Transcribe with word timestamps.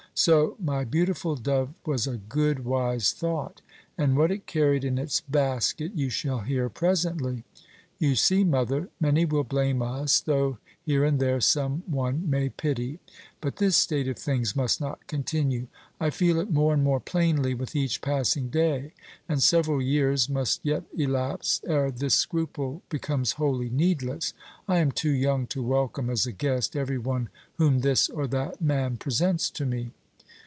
So 0.13 0.55
my 0.63 0.83
beautiful 0.83 1.35
dove 1.35 1.73
was 1.85 2.05
a 2.05 2.17
good, 2.17 2.63
wise 2.65 3.11
thought, 3.13 3.61
and 3.97 4.15
what 4.15 4.29
it 4.29 4.45
carried 4.45 4.83
in 4.83 4.99
its 4.99 5.21
basket 5.21 5.93
you 5.95 6.09
shall 6.09 6.41
hear 6.41 6.67
presently. 6.69 7.43
You 7.97 8.13
see, 8.15 8.43
mother, 8.43 8.89
many 8.99 9.23
will 9.25 9.45
blame 9.45 9.81
us, 9.81 10.19
though 10.19 10.59
here 10.83 11.03
and 11.05 11.19
there 11.19 11.39
some 11.41 11.81
one 11.87 12.29
may 12.29 12.49
pity; 12.49 12.99
but 13.39 13.55
this 13.55 13.77
state 13.77 14.07
of 14.09 14.19
things 14.19 14.55
must 14.55 14.79
not 14.81 15.07
continue. 15.07 15.67
I 15.99 16.09
feel 16.11 16.39
it 16.39 16.51
more 16.51 16.73
and 16.73 16.83
more 16.83 16.99
plainly 16.99 17.55
with 17.55 17.73
each 17.75 18.01
passing 18.01 18.49
day; 18.49 18.91
and 19.29 19.41
several 19.41 19.81
years 19.81 20.29
must 20.29 20.59
yet 20.63 20.83
elapse 20.95 21.61
ere 21.65 21.89
this 21.89 22.13
scruple 22.15 22.83
becomes 22.89 23.31
wholly 23.33 23.69
needless. 23.69 24.33
I 24.67 24.79
am 24.79 24.91
too 24.91 25.13
young 25.13 25.47
to 25.47 25.63
welcome 25.63 26.09
as 26.11 26.27
a 26.27 26.33
guest 26.33 26.75
every 26.75 26.99
one 26.99 27.29
whom 27.55 27.79
this 27.79 28.07
or 28.09 28.27
that 28.27 28.61
man 28.61 28.97
presents 28.97 29.49
to 29.51 29.65
me. 29.65 29.91